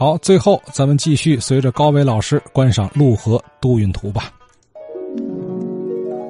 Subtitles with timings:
[0.00, 4.32] 好，最后咱们继续随着高伟老师观赏陆河都运图吧。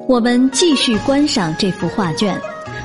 [0.07, 2.35] 我们继续观赏这幅画卷。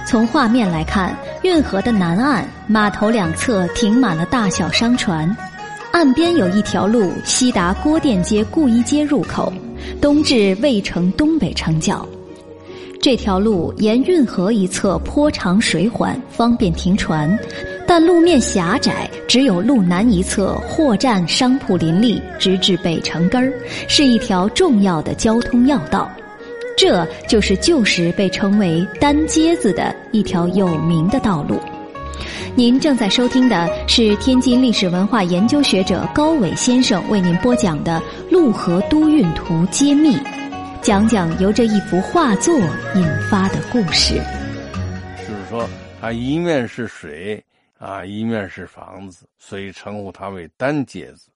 [0.07, 5.35] 从画面来看，运河的南岸码头两侧停满了大小商船，
[5.91, 9.51] 岸边有一条路西达郭店街顾一街入口，
[10.03, 12.07] 东至渭城东北城角。
[13.01, 17.39] 这条路沿运河一侧坡长水缓，方便停船，
[17.87, 23.53] 但路面狭窄，只有路南一侧货站商铺林立，直至北城根儿，
[23.89, 26.11] 是一条重要的交通要道。
[26.77, 31.61] 这就是旧时被称为“单街子”的一条有名的道路。
[32.57, 40.17] 您正在收听的是天津历史文化研究学者高伟先生为您播讲的《陆河都运图揭秘》，
[40.81, 42.57] 讲讲由这一幅画作
[42.95, 44.15] 引发的故事。
[45.29, 45.69] 就是说，
[46.01, 47.43] 它一面是水
[47.79, 51.29] 啊，一面是房子，所以称呼它为单街子。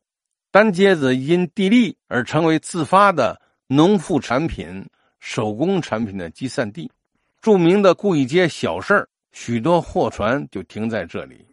[0.51, 4.85] 单街子因地利而成为自发的农副产品。
[5.21, 6.89] 手工产品的集散地，
[7.41, 11.45] 著名的顾义街小市儿，许多货船就停在这里。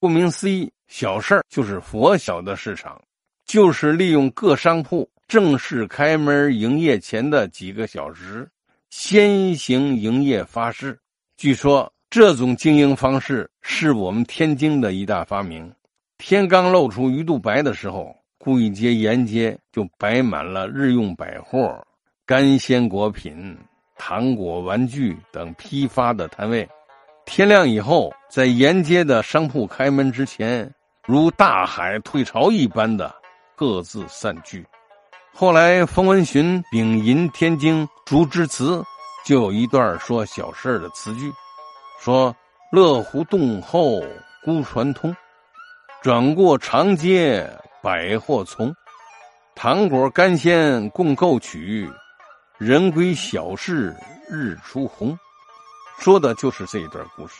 [0.00, 3.00] 顾名思义，小市儿就是佛小的市场，
[3.46, 8.50] 就是利用各商铺正式开门营业前的几个小时，
[8.90, 10.98] 先行营业发市。
[11.36, 15.72] 据说这种经营方式是我们天津的一大发明。
[16.18, 21.82] 天刚露出鱼肚白的时候，顾义街沿街就摆满了日用百货。
[22.26, 23.56] 干鲜果品、
[23.96, 26.68] 糖果、玩具等批发的摊位，
[27.24, 30.70] 天亮以后，在沿街的商铺开门之前，
[31.06, 33.10] 如大海退潮一般的
[33.56, 34.62] 各自散去。
[35.32, 38.84] 后来，冯文寻丙寅天津竹枝词
[39.24, 41.32] 就有一段说小事的词句，
[42.04, 42.34] 说
[42.72, 44.02] ：“乐湖洞后
[44.44, 45.14] 孤船通，
[46.02, 47.48] 转过长街
[47.80, 48.74] 百货丛，
[49.54, 51.88] 糖果干鲜共购取。”
[52.58, 53.94] 人归小市
[54.28, 55.16] 日出红，
[56.00, 57.34] 说的就是这一段故事。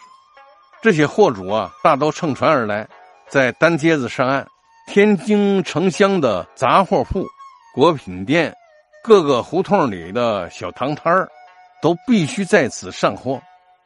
[0.81, 2.89] 这些货主啊，大都乘船而来，
[3.29, 4.47] 在单街子上岸。
[4.87, 7.27] 天津城乡的杂货铺、
[7.75, 8.55] 果品店，
[9.03, 11.29] 各个胡同里的小糖摊儿，
[11.81, 13.41] 都必须在此上货，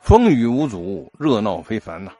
[0.07, 2.13] 风雨无阻，热闹非凡呐。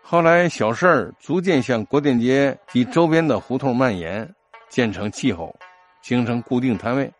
[0.00, 4.32] 后来，小事儿逐渐向国店街及周边的胡同蔓延，
[4.70, 5.52] 建成气候，
[6.00, 7.12] 形成固定摊位。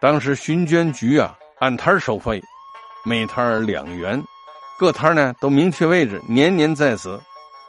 [0.00, 2.40] 当时巡捐局啊，按摊收费，
[3.04, 4.18] 每摊两元，
[4.78, 7.20] 各摊呢都明确位置，年年在此，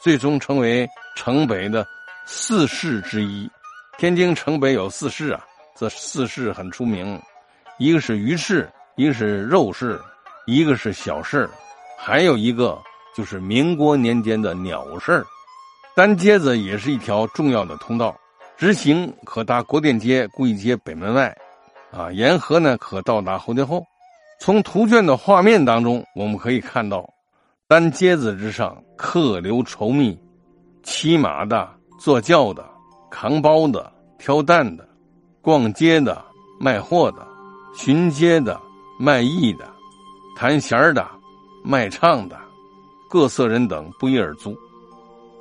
[0.01, 0.87] 最终成为
[1.17, 1.85] 城北的
[2.25, 3.51] 四市之一。
[3.97, 7.21] 天津城北有四市啊，这四市很出名，
[7.77, 9.99] 一个是鱼市，一个是肉市，
[10.45, 11.49] 一个是小市，
[12.03, 12.81] 还有一个
[13.15, 15.23] 就是民国年间的鸟市。
[15.95, 18.17] 单街子也是一条重要的通道，
[18.57, 21.31] 直行可达国店街、顾义街北门外。
[21.91, 23.85] 啊，沿河呢可到达后街后。
[24.39, 27.07] 从图卷的画面当中，我们可以看到，
[27.67, 30.19] 单街子之上客流稠密，
[30.81, 31.69] 骑马的、
[31.99, 32.67] 坐轿的、
[33.11, 34.89] 扛包的、挑担的、
[35.39, 36.19] 逛街的、
[36.59, 37.27] 卖货的、
[37.75, 38.59] 巡街的、
[38.97, 39.69] 卖艺的、
[40.35, 41.07] 弹弦的、
[41.63, 42.37] 卖唱的，
[43.09, 44.57] 各色人等不一而足。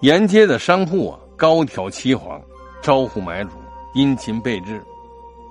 [0.01, 2.41] 沿街的商铺啊，高挑齐黄，
[2.83, 3.51] 招呼买主，
[3.95, 4.83] 殷勤备至。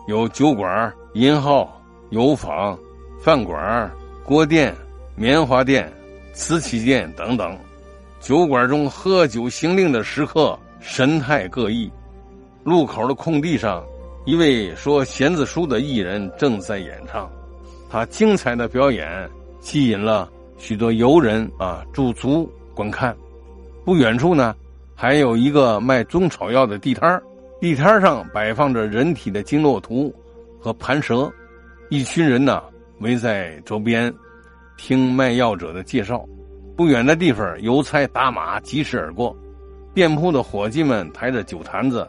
[0.07, 2.77] 有酒馆、银号、油坊、
[3.19, 3.91] 饭馆、
[4.23, 4.75] 锅店、
[5.15, 5.91] 棉花店、
[6.33, 7.57] 瓷器店等等。
[8.19, 11.91] 酒馆中喝酒行令的食客神态各异。
[12.63, 13.83] 路口的空地上，
[14.25, 17.29] 一位说弦子书的艺人正在演唱，
[17.89, 19.29] 他精彩的表演
[19.61, 23.15] 吸引了许多游人啊驻足观看。
[23.83, 24.55] 不远处呢，
[24.93, 27.19] 还有一个卖中草药的地摊。
[27.59, 30.13] 地摊上摆放着人体的经络图
[30.61, 31.29] 和盘蛇，
[31.89, 32.63] 一群人呢
[32.99, 34.13] 围在周边，
[34.77, 36.23] 听卖药者的介绍。
[36.77, 39.35] 不远的地方，邮差打马疾驰而过，
[39.93, 42.07] 店铺的伙计们抬着酒坛子，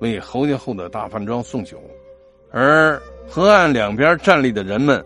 [0.00, 1.80] 为侯家后的大饭庄送酒。
[2.50, 5.00] 而河岸两边站立的人们，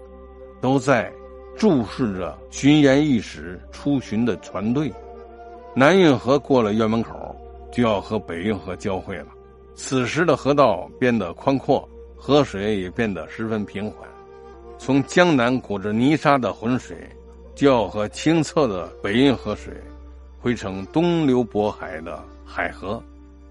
[0.63, 1.13] 都在
[1.57, 4.93] 注视着巡盐御史出巡的船队。
[5.75, 7.35] 南运河过了院门口，
[7.73, 9.29] 就要和北运河交汇了。
[9.75, 14.09] 此时的河道变得宽阔，河水也变得十分平缓。
[14.77, 16.97] 从江南裹着泥沙的浑水，
[17.55, 19.73] 就要和清澈的北运河水
[20.41, 23.03] 汇成东流渤海的海河。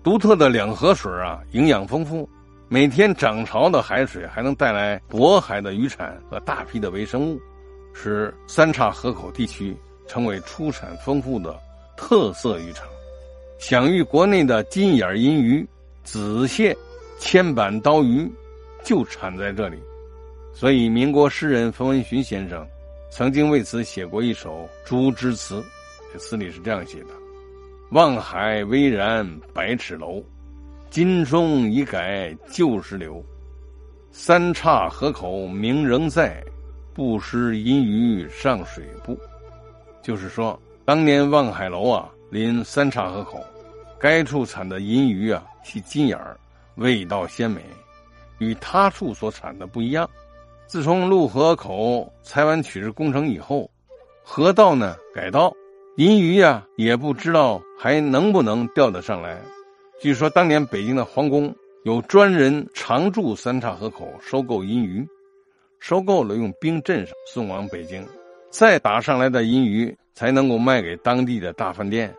[0.03, 2.27] 独特的两河水啊，营养丰富。
[2.67, 7.39] 每天涨潮的海水还能带来渤海的渔产和大批的微生物，
[7.93, 9.75] 使三岔河口地区
[10.07, 11.57] 成为出产丰富的
[11.95, 12.87] 特色渔场，
[13.59, 15.67] 享誉国内的金眼银鱼。
[16.03, 16.75] 紫蟹、
[17.19, 18.27] 千板刀鱼
[18.83, 19.77] 就产在这里。
[20.51, 22.67] 所以，民国诗人冯文寻先生
[23.11, 25.61] 曾经为此写过一首《竹枝词》，
[26.11, 27.09] 这词里是这样写的
[27.93, 29.23] ：“望海巍然
[29.53, 30.23] 百尺楼，
[30.89, 33.23] 金钟已改旧时流。
[34.11, 36.43] 三岔河口名仍在，
[36.93, 39.17] 不识银鱼上水步。”
[40.01, 43.39] 就是说，当年望海楼啊，临三岔河口，
[43.99, 46.35] 该处产的银鱼啊，其金眼儿，
[46.75, 47.61] 味道鲜美，
[48.39, 50.09] 与他处所产的不一样。
[50.65, 53.69] 自从陆河口采湾取日工程以后，
[54.23, 55.53] 河道呢改道，
[55.97, 59.39] 银鱼呀也不知道还能不能钓得上来。
[59.99, 61.53] 据说当年北京的皇宫
[61.83, 65.07] 有专人常驻三岔河口收购银鱼，
[65.81, 68.07] 收购了用冰镇上送往北京，
[68.51, 72.13] 再打上来的银鱼才能够卖给当地的大饭店。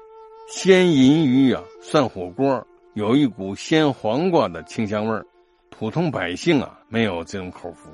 [0.48, 5.24] 鲜银鱼啊涮火锅有一股鲜黄瓜的清香味儿，
[5.70, 7.88] 普通百姓啊没有这种口福。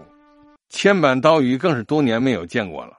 [0.70, 2.94] 千板刀鱼更是多年没有见过了。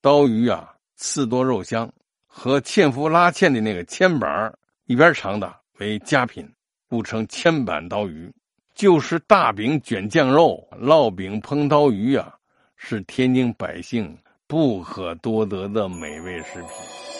[0.00, 1.90] 刀鱼啊，刺多肉香，
[2.26, 4.50] 和纤夫拉纤的那个纤板
[4.86, 6.50] 一边长的为佳品，
[6.88, 8.32] 故称千板刀鱼。
[8.74, 12.34] 就是大饼卷酱肉，烙饼烹刀鱼啊，
[12.76, 14.18] 是天津百姓
[14.48, 17.13] 不可多得的美味食品。